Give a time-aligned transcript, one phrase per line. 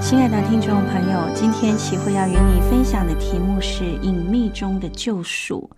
[0.00, 5.68] 亲爱的听众朋友，今天齐慧要与你分享的题目是《隐秘中的救赎》。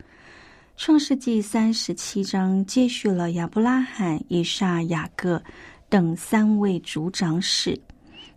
[0.76, 5.42] 创世纪三十七章接续了亚伯拉罕、以撒、雅各
[5.88, 7.80] 等三位族长史，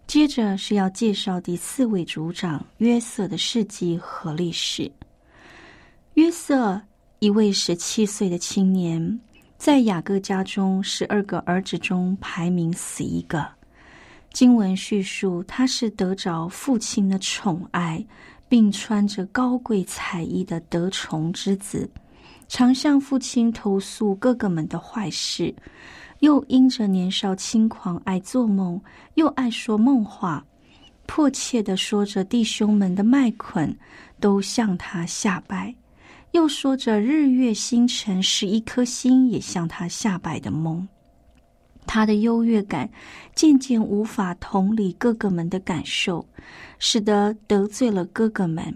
[0.08, 4.90] 接着是要介绍第四位族长约瑟的事迹和历史。
[6.14, 6.82] 约瑟，
[7.20, 9.20] 一位十七岁的青年，
[9.58, 13.46] 在雅各家中十二个儿子中排名死一个。
[14.34, 18.04] 经文叙述，他是得着父亲的宠爱，
[18.48, 21.90] 并穿着高贵彩衣的得宠之子，
[22.48, 25.54] 常向父亲投诉哥哥们的坏事，
[26.20, 28.82] 又因着年少轻狂，爱做梦，
[29.16, 30.44] 又爱说梦话，
[31.06, 33.78] 迫切的说着弟兄们的麦捆
[34.20, 35.76] 都向他下拜，
[36.32, 40.88] 又说着日月星辰十一颗星也向他下拜的梦。
[41.86, 42.90] 他的优越感
[43.36, 46.26] 渐渐无法同理哥哥们的感受，
[46.80, 48.74] 使得得罪了哥哥们。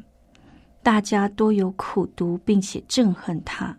[0.83, 3.75] 大家多有苦读，并且憎恨他。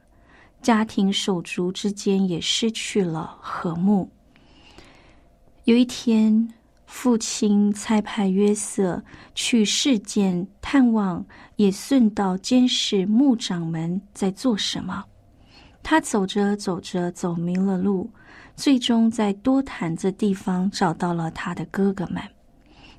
[0.63, 4.11] 家庭手足之间也失去了和睦。
[5.65, 6.53] 有一天，
[6.87, 9.03] 父亲差派约瑟
[9.35, 11.25] 去事件探望，
[11.57, 15.05] 也顺道监视牧长们在做什么。
[15.83, 18.11] 他走着走着，走迷了路。
[18.57, 22.23] 最终在多坦这地方找到了他的哥哥们，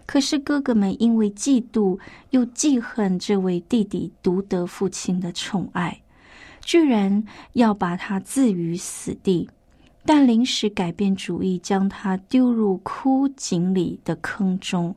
[0.06, 6.00] 可是哥哥们因为嫉妒又记恨这位弟弟独得父亲的宠爱，
[6.62, 7.24] 居然
[7.54, 9.50] 要把他置于死地，
[10.06, 14.96] 但临时改变主意，将他丢入枯井里的坑中，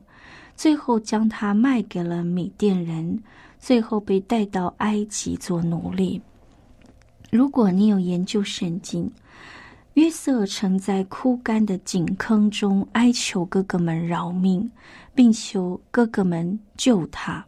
[0.55, 3.19] 最后将他卖给了米甸人，
[3.57, 6.21] 最后被带到埃及做奴隶。
[7.31, 9.11] 如果你有研究圣经。
[9.95, 14.69] 约瑟曾在枯干的井坑中哀求哥哥们饶命，
[15.13, 17.45] 并求哥哥们救他，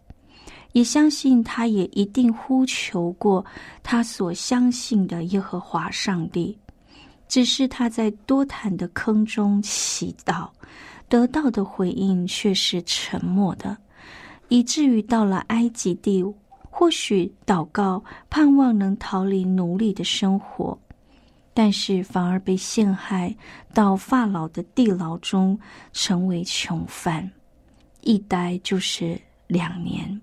[0.74, 3.46] 也相信他也一定呼求过
[3.82, 6.58] 他所相信的耶和华上帝。
[7.30, 10.50] 只是他在多坦的坑中祈祷，
[11.08, 13.76] 得到的回应却是沉默的，
[14.50, 16.22] 以至于到了埃及地，
[16.70, 20.78] 或许祷告盼望能逃离奴隶的生活。
[21.54, 23.36] 但是反而被陷害
[23.74, 25.58] 到法老的地牢中，
[25.92, 27.30] 成为囚犯，
[28.02, 30.20] 一待就是两年。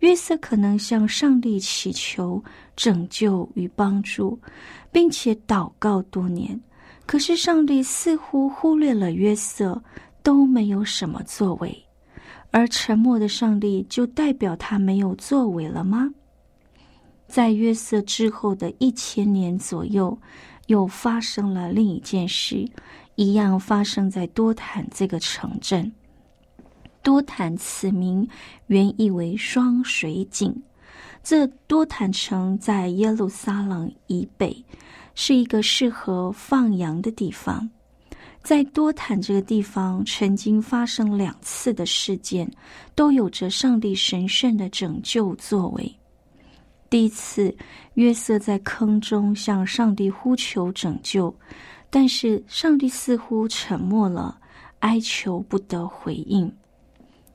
[0.00, 2.42] 约瑟可能向上帝祈求
[2.76, 4.38] 拯救与帮助，
[4.92, 6.58] 并且祷告多年，
[7.04, 9.82] 可是上帝似乎忽略了约瑟，
[10.22, 11.84] 都没有什么作为。
[12.50, 16.08] 而沉默的上帝就代表他没有作为了吗？
[17.28, 20.18] 在约瑟之后的一千年左右，
[20.66, 22.66] 又发生了另一件事，
[23.16, 25.92] 一样发生在多坦这个城镇。
[27.02, 28.26] 多坦此名
[28.66, 30.54] 原意为双水井，
[31.22, 34.64] 这多坦城在耶路撒冷以北，
[35.14, 37.68] 是一个适合放羊的地方。
[38.42, 42.50] 在多坦这个地方，曾经发生两次的事件，
[42.94, 45.94] 都有着上帝神圣的拯救作为。
[46.90, 47.54] 第一次，
[47.94, 51.34] 约瑟在坑中向上帝呼求拯救，
[51.90, 54.38] 但是上帝似乎沉默了，
[54.78, 56.50] 哀求不得回应。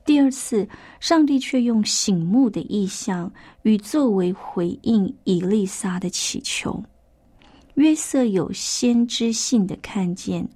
[0.06, 0.68] 第二次，
[1.00, 6.84] 上帝却用醒目的意象与作为回应以利沙的祈求。
[7.76, 10.48] 约瑟有先知性的看见，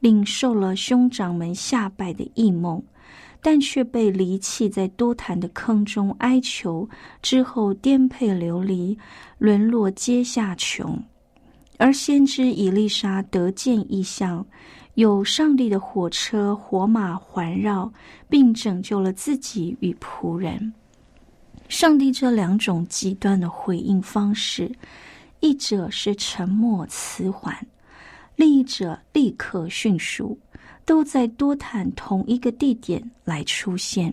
[0.00, 2.82] 领受了兄长们下拜的异梦。
[3.44, 6.88] 但却被离弃在多潭的坑中哀求，
[7.20, 8.96] 之后颠沛流离，
[9.36, 10.98] 沦落阶下穷。
[11.76, 14.46] 而先知以丽莎得见异象，
[14.94, 17.92] 有上帝的火车火马环绕，
[18.30, 20.72] 并拯救了自己与仆人。
[21.68, 24.72] 上帝这两种极端的回应方式，
[25.40, 27.54] 一者是沉默迟缓，
[28.36, 30.38] 另一者立刻迅速，
[30.84, 34.12] 都在多坦同一个地点来出现。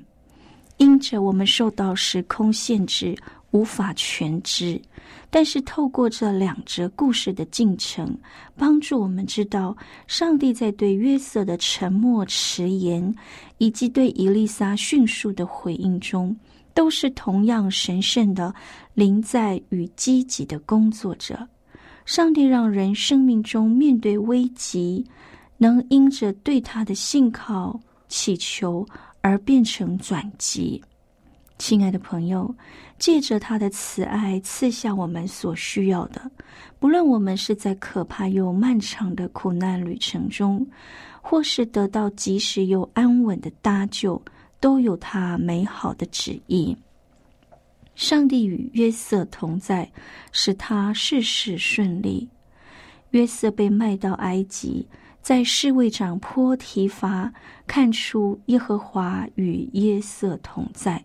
[0.77, 3.15] 因着我们受到时空限制，
[3.51, 4.81] 无法全知，
[5.29, 8.18] 但是透过这两则故事的进程，
[8.56, 9.77] 帮助我们知道，
[10.07, 13.13] 上帝在对约瑟的沉默迟延，
[13.59, 16.35] 以及对伊丽莎迅速的回应中，
[16.73, 18.51] 都是同样神圣的
[18.95, 21.47] 临在与积极的工作者。
[22.06, 25.06] 上帝让人生命中面对危机，
[25.62, 28.84] 能因着对他的信靠祈求。
[29.24, 30.81] 而变成转机，
[31.60, 32.52] 亲爱的朋友，
[32.98, 36.19] 借着他的慈爱赐下我们所需要的，
[36.80, 40.68] 不论我们是在可怕又漫长的苦难旅程中，
[41.22, 44.19] 或是得到及时又安稳的搭救，
[44.60, 46.75] 都有他美好的旨意。
[47.94, 49.88] 上帝与约瑟同在，
[50.31, 52.28] 使他事事顺利。
[53.12, 54.84] 约瑟被卖到埃及。
[55.21, 57.31] 在侍卫长坡提伐
[57.68, 61.03] 看出耶和华与耶瑟同在，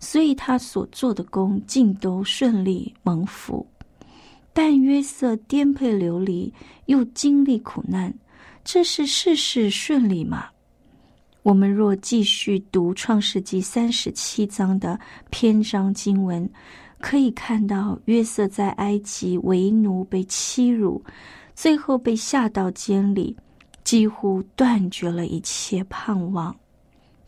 [0.00, 3.64] 所以他所做的工尽都顺利蒙福。
[4.52, 6.52] 但约瑟颠沛流离，
[6.86, 8.12] 又经历苦难，
[8.64, 10.46] 这是事事顺利吗？
[11.42, 14.98] 我们若继续读创世纪三十七章的
[15.30, 16.48] 篇章经文，
[16.98, 21.02] 可以看到约瑟在埃及为奴被欺辱，
[21.54, 23.36] 最后被下到监里。
[23.84, 26.54] 几乎断绝了一切盼望，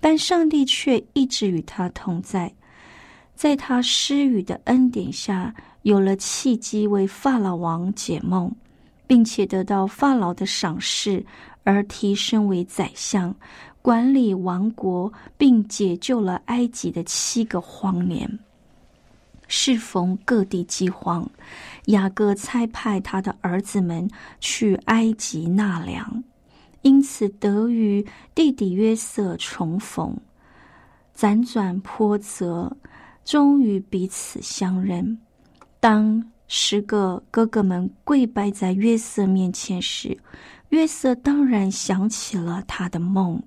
[0.01, 2.53] 但上帝却一直与他同在，
[3.35, 8.55] 在他施予的恩典下，有了契机为法老王解梦，
[9.06, 11.25] 并且得到法老的赏识，
[11.65, 13.35] 而提升为宰相，
[13.83, 18.39] 管理王国，并解救了埃及的七个荒年。
[19.47, 21.29] 适逢各地饥荒，
[21.87, 24.09] 雅各差派他的儿子们
[24.41, 26.25] 去埃及纳粮。
[26.84, 30.16] 因此得与弟弟约瑟重逢，
[31.16, 32.76] 辗转波折，
[33.25, 35.19] 终于彼此相认。
[35.81, 40.19] 当十个哥哥们跪拜在约瑟面前时，
[40.69, 43.42] 约瑟当然想起了他的梦。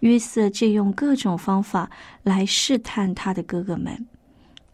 [0.00, 1.88] 约瑟借用各种方法
[2.24, 4.06] 来试探他的哥哥们。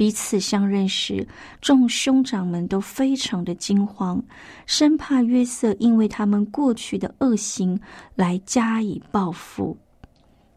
[0.00, 1.28] 彼此相认时，
[1.60, 4.24] 众兄长们都非常的惊慌，
[4.64, 7.78] 生怕约瑟因为他们过去的恶行
[8.14, 9.76] 来加以报复。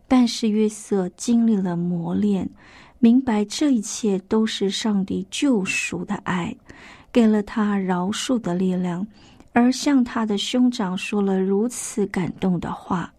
[0.08, 2.50] 但是约瑟经历了磨练，
[3.00, 6.56] 明白这一切都是上帝救赎的爱，
[7.12, 9.06] 给了他饶恕的力量，
[9.52, 13.14] 而向他的兄长说了如此感动的话：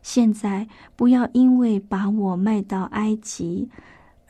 [0.00, 0.66] 现在
[0.96, 3.68] 不要因为把我卖到埃及。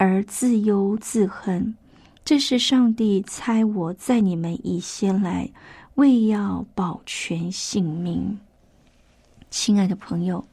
[0.05, 1.77] 而自忧自恨，
[2.25, 5.49] 这是上帝猜我在你们以先来，
[5.95, 8.37] 为要保全性命。
[9.49, 10.45] 亲爱的朋友，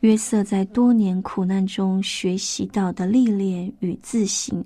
[0.00, 4.62] 约瑟在多年苦难中学习到的历练与自信，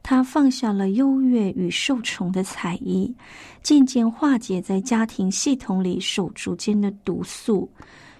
[0.00, 3.12] 他放下了优越与受宠的才艺，
[3.64, 7.68] 渐渐化解在家庭系统里手足间的毒素，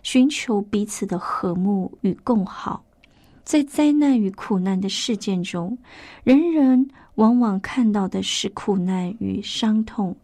[0.03, 2.83] 寻求彼此的和睦与共好。
[3.47, 5.79] 在灾难与苦难的事件中，
[6.25, 6.85] 人人
[7.15, 10.17] 往往看到的是苦难与伤痛，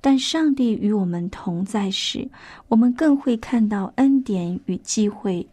[0.00, 2.30] 但上帝与我们同在时，
[2.68, 5.44] 我们更会看到恩典与机会。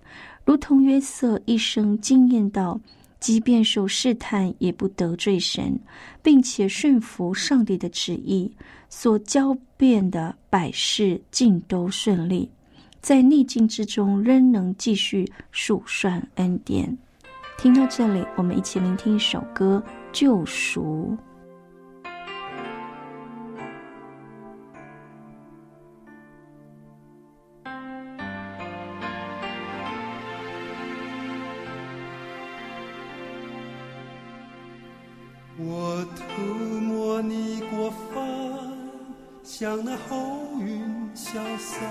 [0.45, 2.79] 如同约瑟一生经验到，
[3.19, 5.79] 即便受试探，也不得罪神，
[6.21, 8.51] 并且顺服上帝的旨意，
[8.87, 12.47] 所交变的百事尽都顺利，
[13.01, 16.95] 在逆境之中仍能继续数算恩典。
[17.57, 19.81] 听到这里，我们一起聆听一首歌
[20.11, 21.17] 《救赎》。
[35.57, 36.43] 我涂
[36.81, 38.23] 抹你过犯，
[39.41, 41.81] 像那后云消散；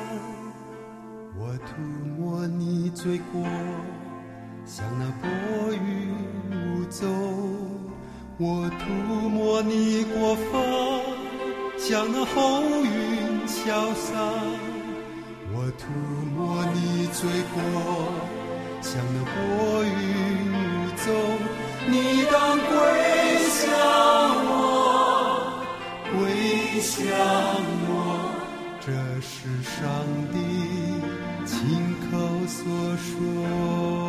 [1.37, 1.81] 我涂
[2.17, 3.43] 抹你罪过。
[4.67, 5.04] 像那
[12.27, 14.15] 红云消散，
[15.53, 15.83] 我涂
[16.35, 17.57] 抹你罪过。
[18.81, 19.33] 像那薄
[19.83, 19.91] 云
[20.53, 20.55] 雾
[20.97, 21.07] 走，
[21.87, 21.93] 你
[22.31, 22.69] 当归
[23.49, 23.63] 向
[24.47, 24.53] 我，
[26.13, 26.15] 归
[26.81, 26.95] 向
[27.89, 27.91] 我。
[28.81, 28.87] 这
[29.23, 29.81] 是上
[30.31, 30.35] 帝
[31.47, 31.57] 亲
[32.11, 32.13] 口
[32.47, 32.63] 所
[32.99, 34.04] 说。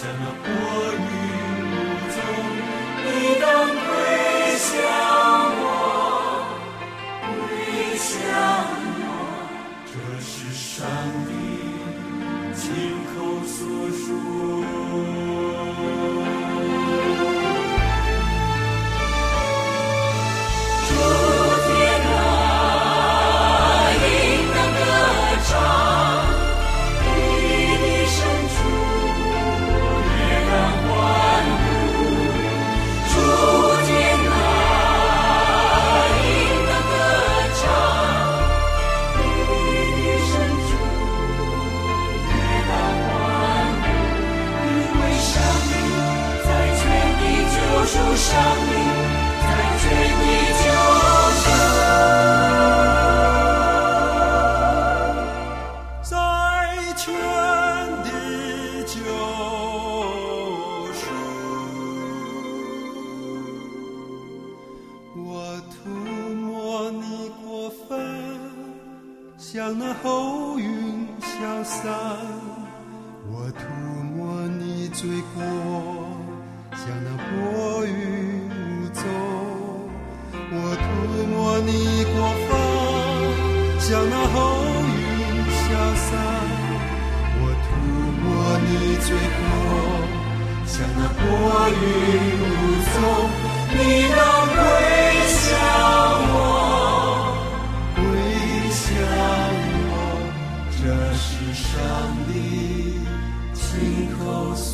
[0.00, 0.69] Sen
[48.20, 48.70] 上帝
[49.40, 49.48] 感
[49.80, 49.84] 觉
[50.20, 50.22] 你
[50.60, 50.64] 就
[51.40, 51.44] 像
[56.02, 56.12] 在
[56.96, 57.00] 圈
[58.04, 58.08] 的
[58.84, 58.94] 救
[60.92, 61.02] 赎，
[65.16, 65.24] 我
[65.70, 65.74] 涂
[66.34, 66.44] 抹
[66.90, 67.02] 你
[67.42, 67.44] 过
[67.88, 67.88] 分，
[69.38, 69.48] 像
[69.78, 71.88] 那后云消散。
[83.90, 84.38] 像那好
[84.86, 84.94] 云
[85.50, 85.66] 消
[85.96, 86.08] 散，
[87.40, 87.68] 我涂
[88.22, 88.24] 抹
[88.62, 88.70] 你
[89.02, 89.42] 嘴角，
[90.64, 91.20] 像那薄
[91.74, 91.74] 云
[92.38, 92.54] 无
[92.86, 92.94] 踪。
[93.72, 93.76] 你
[94.14, 94.20] 能
[94.54, 94.58] 归
[95.26, 95.42] 向
[96.30, 96.38] 我，
[97.96, 97.98] 归
[98.70, 98.86] 向
[99.90, 99.92] 我，
[100.70, 100.80] 这
[101.18, 101.68] 是上
[102.28, 102.30] 帝
[103.52, 103.60] 亲
[104.16, 104.22] 口
[104.54, 104.70] 所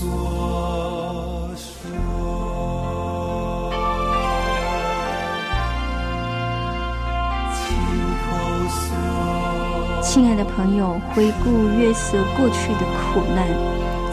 [1.56, 3.05] 说。
[10.16, 13.46] 亲爱的朋友，回顾约瑟过去的苦难，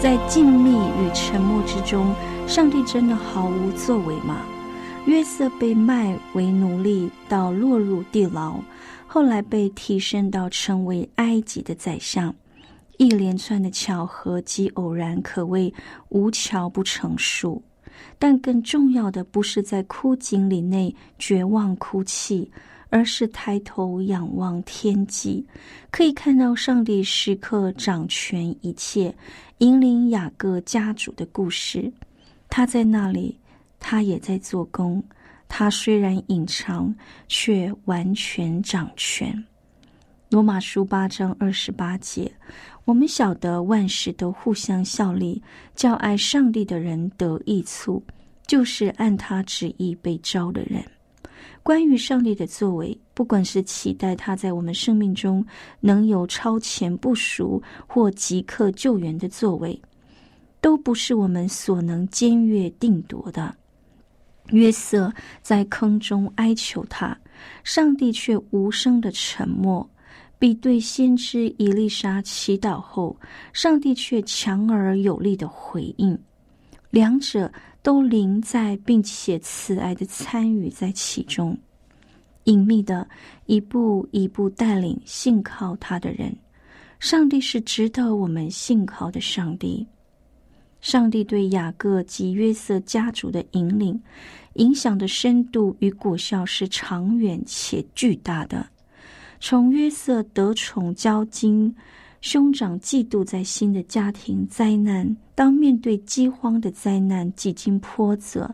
[0.01, 2.13] 在静谧与沉默之中，
[2.45, 4.41] 上帝真的毫无作为吗？
[5.05, 8.59] 约瑟被卖为奴隶，到落入地牢，
[9.07, 12.35] 后来被提升到成为埃及的宰相，
[12.97, 15.73] 一连串的巧合及偶然，可谓
[16.09, 17.63] 无巧不成书。
[18.19, 22.51] 但更重要的，不是在枯井里内绝望哭泣。
[22.93, 25.43] 而是抬头仰望天际，
[25.89, 29.11] 可以看到上帝时刻掌权一切，
[29.57, 31.91] 引领雅各家族的故事。
[32.51, 33.35] 他在那里，
[33.79, 35.03] 他也在做工。
[35.49, 36.93] 他虽然隐藏，
[37.27, 39.43] 却完全掌权。
[40.29, 42.31] 罗马书八章二十八节，
[42.85, 45.41] 我们晓得万事都互相效力，
[45.73, 48.03] 叫爱上帝的人得益处，
[48.45, 50.85] 就是按他旨意被招的人。
[51.61, 55.45] 关于上帝的作为，不管是期待他在我们生命中
[55.79, 59.81] 能有超前部署或即刻救援的作为，
[60.59, 63.55] 都不是我们所能僭越定夺的。
[64.47, 67.17] 约瑟在坑中哀求他，
[67.63, 69.81] 上帝却无声的沉默；
[70.37, 73.17] 比对先知伊丽莎祈祷后，
[73.53, 76.19] 上帝却强而有力的回应。
[76.93, 81.57] 两者都临在，并且慈爱的参与在其中，
[82.43, 83.09] 隐秘的
[83.47, 86.31] 一步一步带领信靠他的人。
[86.99, 89.83] 上帝是值得我们信靠的上帝。
[90.81, 93.99] 上帝对雅各及约瑟家族的引领，
[94.53, 98.63] 影响的深度与果效是长远且巨大的。
[99.39, 101.75] 从约瑟得宠交金，
[102.23, 108.49] 兄长嫉妒在心的家庭灾难，当面对饥荒的灾难几经波折，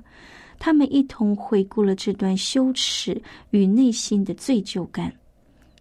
[0.57, 3.21] 他们一同回顾了这段羞耻
[3.51, 5.13] 与内心的罪疚感。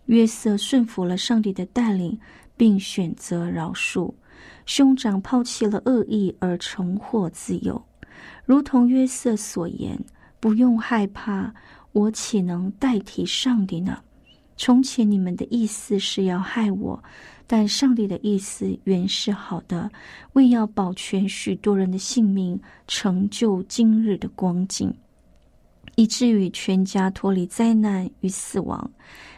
[0.05, 2.17] 约瑟顺服了上帝的带领，
[2.59, 4.13] 并选择饶恕。
[4.67, 7.83] 兄长抛弃了恶意而重获自由，
[8.45, 9.99] 如同约瑟所言
[10.39, 11.51] ：“不用害怕，
[11.93, 13.99] 我岂能代替上帝呢？
[14.59, 17.03] 从前你们的意思是要害我，
[17.49, 19.91] 但上帝的意思原是好的，
[20.35, 24.95] 为要保全许多人的性命，成就今日的光景，
[25.97, 28.89] 以至于全家脱离灾难与死亡。”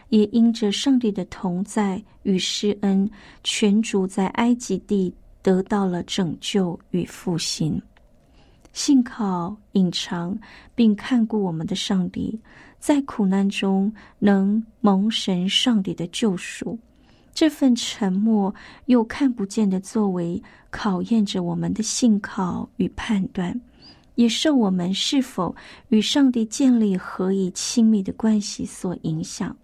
[0.09, 3.09] 也因着上帝的同在与施恩，
[3.45, 7.81] 全族在埃及地得到了拯救与复兴。
[8.73, 10.37] 信靠、隐藏
[10.75, 12.37] 并看顾我们的上帝，
[12.77, 13.89] 在苦难中
[14.19, 16.77] 能蒙神上帝的救赎。
[17.33, 18.53] 这份沉默
[18.85, 23.59] 又看不见的作为，考验着我们的信靠与判断，
[24.15, 25.55] 也受我们是否
[25.89, 29.55] 与上帝建立何以亲密的关系所影响。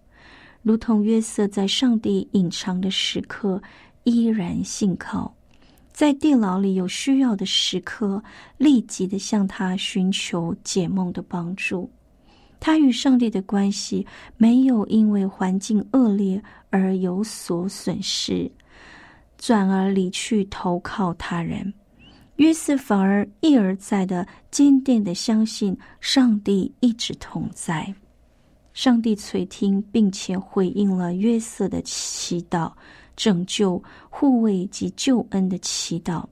[0.63, 3.61] 如同约瑟在上帝隐藏的时刻
[4.03, 5.33] 依然信靠，
[5.91, 8.23] 在地牢里有需要的时刻，
[8.57, 11.89] 立即的向他寻求解梦的帮助。
[12.59, 14.05] 他与上帝的关系
[14.35, 18.51] 没有因为环境恶劣而有所损失，
[19.37, 21.73] 转而离去投靠他人。
[22.37, 27.93] 约瑟反而一而再的坚定的相信上帝一直同在。
[28.73, 32.71] 上帝垂听，并且回应了约瑟的祈祷，
[33.15, 36.23] 拯救、护卫及救恩的祈祷。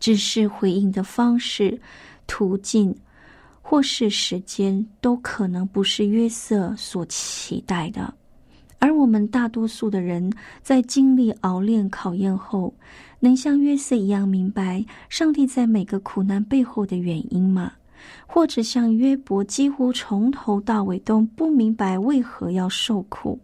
[0.00, 1.80] 只是回应的方式、
[2.26, 2.92] 途径
[3.62, 8.12] 或是时间，都可能不是约瑟所期待的。
[8.84, 10.30] 而我们大多数的人
[10.62, 12.74] 在经历熬炼考验后，
[13.18, 17.72] 能像约瑟一样明白上帝在每个苦难背后的原因吗？
[18.26, 23.40] 或者像约伯，几乎从头到尾都不明白为何要受苦。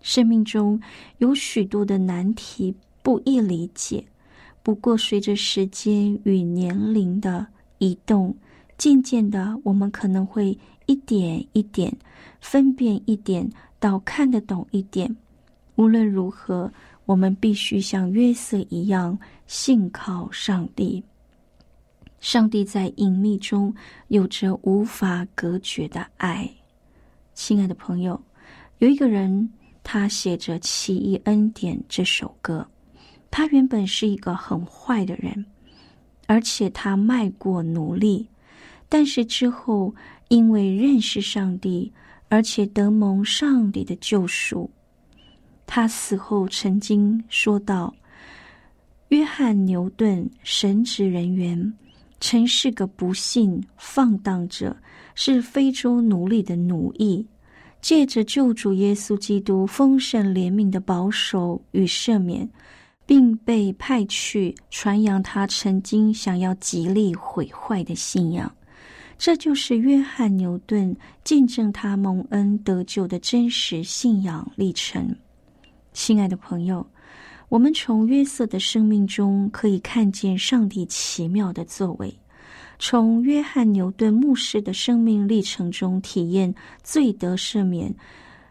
[0.00, 0.80] 生命中
[1.18, 4.02] 有许多的难题不易理解，
[4.62, 8.34] 不过随着时间与年龄的移动，
[8.78, 11.94] 渐渐的，我们可能会一点一点
[12.40, 13.46] 分辨一点，
[13.78, 15.14] 到看得懂一点。
[15.76, 16.72] 无论如何，
[17.04, 21.02] 我们必须像约瑟一样信靠上帝。
[22.18, 23.72] 上帝在隐秘中
[24.08, 26.50] 有着无法隔绝的爱，
[27.34, 28.20] 亲爱的朋友，
[28.78, 29.48] 有一个人，
[29.84, 32.66] 他写着《奇异恩典》这首歌。
[33.30, 35.44] 他原本是一个很坏的人，
[36.26, 38.26] 而且他卖过奴隶，
[38.88, 39.94] 但是之后
[40.28, 41.92] 因为认识上帝，
[42.28, 44.70] 而且得蒙上帝的救赎，
[45.66, 47.94] 他死后曾经说道
[49.08, 51.72] ：“约翰牛顿，神职人员。”
[52.18, 54.74] 曾是个不幸放荡者，
[55.14, 57.24] 是非洲奴隶的奴役，
[57.82, 62.48] 借着救主耶稣基督丰盛怜悯的保守与赦免，
[63.04, 68.50] 并被派去传扬他曾经想要极力毁坏的信仰。
[69.18, 75.14] 这就是约翰牛顿见证他蒙恩得救的真实信仰历程。
[75.92, 76.86] 亲爱的朋友。
[77.48, 82.12] 我们从约瑟的生命中可以看见上帝奇妙的作为，
[82.76, 86.52] 从约翰牛顿牧师的生命历程中体验
[86.82, 87.94] 罪得赦免、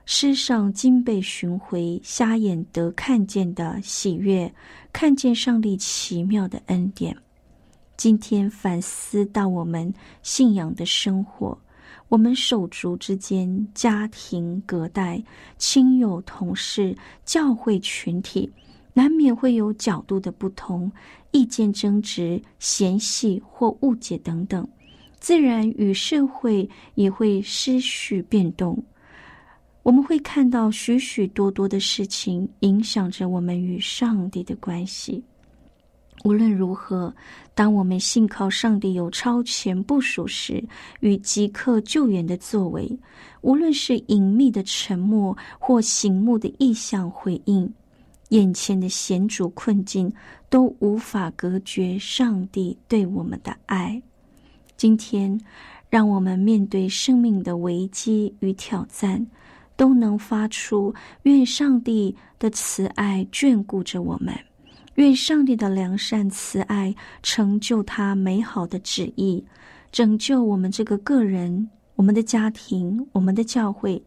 [0.05, 4.49] 世上经被寻回、瞎眼得看见的喜悦，
[4.93, 7.13] 看见上帝奇妙的恩典。
[7.97, 11.57] 今天反思到我们信仰的生活，
[12.09, 15.23] 我们手足之间、家庭隔代、
[15.57, 18.51] 亲友同事、教会群体。
[18.97, 20.89] 难免会有角度的不同、
[21.31, 24.65] 意见争执、嫌隙或误解等等，
[25.19, 28.81] 自然与社会也会失序变动。
[29.83, 35.21] 我们会看到许许多多的事情影响着我们与上帝的关系。
[36.23, 37.13] 无论如何，
[37.53, 40.63] 当我们信靠上帝有超前部署时，
[41.01, 42.97] 与即刻救援的作为，
[43.41, 47.71] 无论是隐秘的沉默或醒目的意向回应，
[48.29, 50.11] 眼前的险阻困境
[50.49, 54.01] 都无法隔绝上帝对我们的爱。
[54.75, 55.39] 今天，
[55.91, 59.23] 让我们面对生命的危机与挑战，
[59.75, 60.91] 都能发出
[61.23, 64.33] 愿上帝的慈爱眷顾着我们。
[64.95, 69.43] 愿上帝的良善慈爱成就他美好的旨意，
[69.91, 74.01] 拯救我们这个个人、我们的家庭、我们的教会，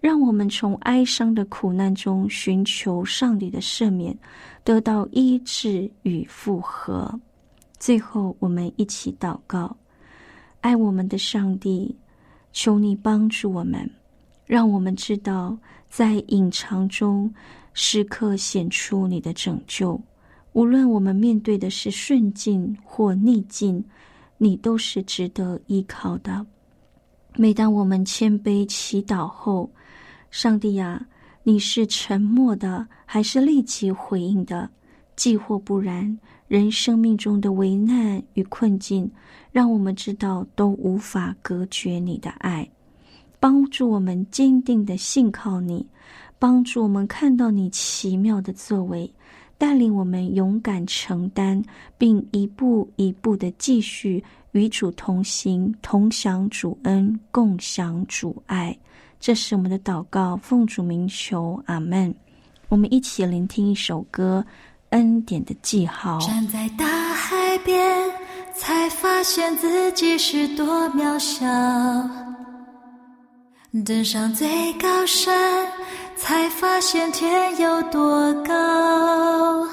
[0.00, 4.16] 让我们从哀伤的苦难中寻求上帝的赦免，
[4.64, 7.20] 得到医治与复合。
[7.78, 9.76] 最后，我们一起祷告：
[10.60, 11.96] 爱我们的上帝，
[12.52, 13.88] 求你帮助我们，
[14.44, 15.56] 让我们知道
[15.88, 17.32] 在隐藏中
[17.74, 20.00] 时刻显出你的拯救。
[20.52, 23.82] 无论我们面对的是顺境或逆境，
[24.36, 26.44] 你都是值得依靠的。
[27.36, 29.70] 每当我们谦卑祈祷后，
[30.30, 31.06] 上帝呀，
[31.42, 34.68] 你是沉默的，还是立即回应的？
[35.16, 39.10] 既或不然，人生命中的危难与困境，
[39.50, 42.68] 让我们知道都无法隔绝你的爱，
[43.40, 45.86] 帮助我们坚定的信靠你，
[46.38, 49.10] 帮助我们看到你奇妙的作为。
[49.62, 51.62] 带领我们勇敢承担，
[51.96, 54.20] 并一步一步的继续
[54.50, 58.76] 与主同行，同享主恩，共享主爱。
[59.20, 62.12] 这是我们的祷告，奉主名求，阿门。
[62.70, 64.44] 我们一起聆听一首歌，
[64.90, 66.18] 《恩典的记号》。
[66.26, 68.10] 站在大海边，
[68.56, 71.46] 才发现自己是多渺小；
[73.80, 75.66] 登上最高山。
[76.14, 79.66] 才发现天有多高，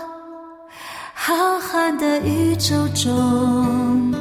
[1.13, 4.11] 浩瀚的宇宙中，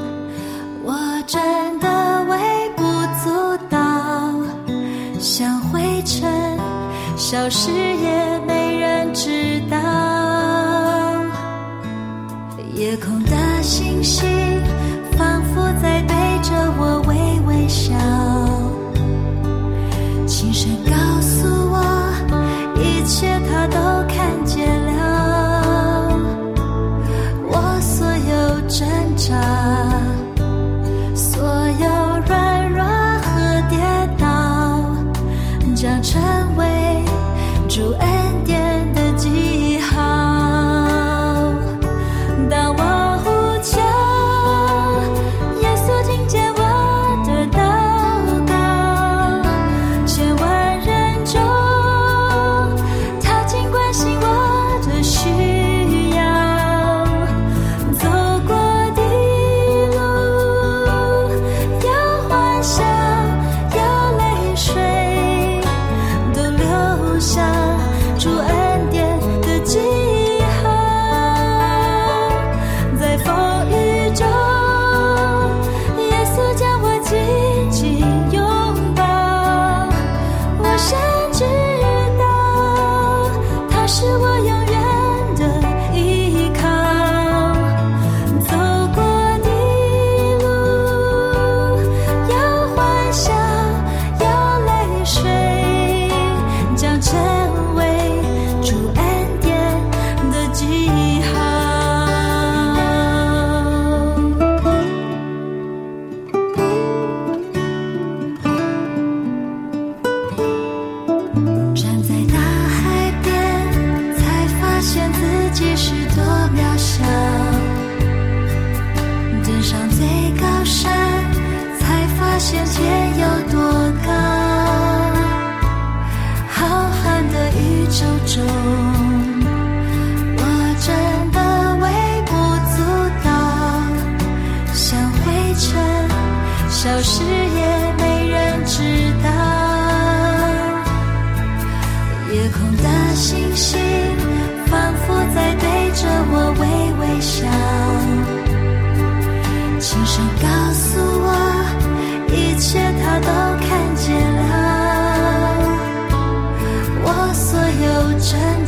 [0.85, 0.95] 我
[1.27, 2.83] 真的微不
[3.25, 3.79] 足道，
[5.19, 6.59] 像灰尘
[7.17, 9.79] 消失也没人知道。
[12.75, 14.29] 夜空的星星
[15.17, 17.95] 仿佛在对着我微微笑，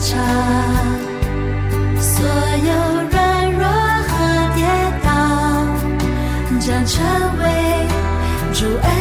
[0.03, 0.17] 所
[2.67, 2.71] 有
[3.11, 3.17] 软
[3.53, 3.63] 弱
[4.09, 4.13] 和
[4.57, 4.59] 跌
[5.05, 5.09] 倒，
[6.59, 6.97] 将成
[7.39, 7.45] 为
[8.55, 9.00] 主恩。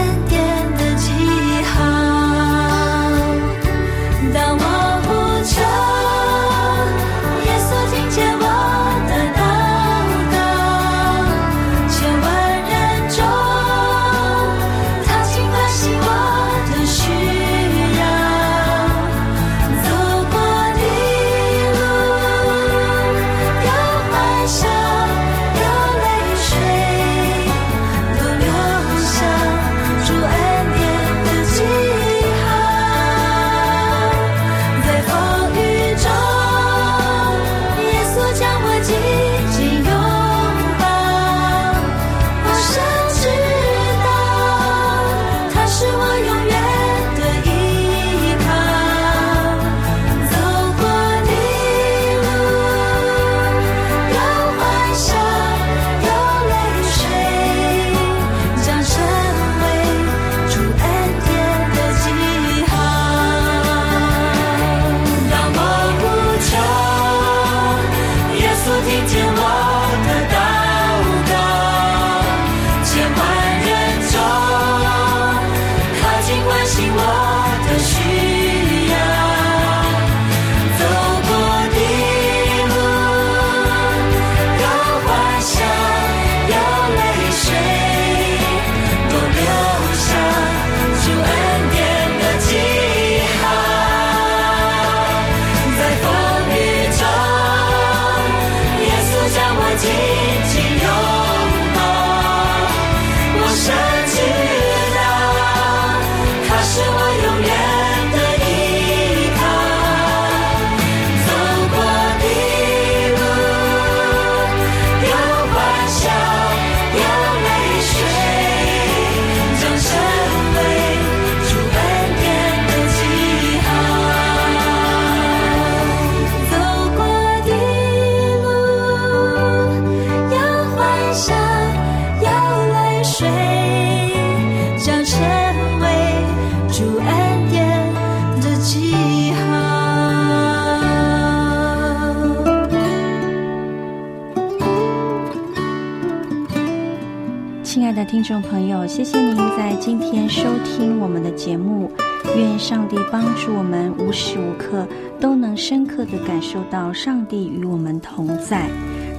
[147.70, 151.88] 亲爱的听众朋友，谢谢您在今天收听我们的节目。
[152.36, 154.88] 愿上帝帮助我们无时无刻
[155.20, 158.68] 都能深刻的感受到上帝与我们同在。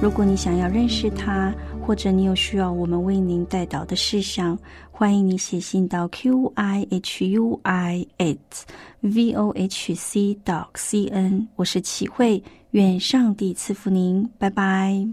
[0.01, 4.59] 如果你想要认识他，或者你有需要我们为您带导的事项，
[4.91, 8.37] 欢迎你写信到 q i h u i at
[8.99, 11.47] v o h c dot c n。
[11.55, 15.07] 我是启慧，愿上帝赐福您，拜拜。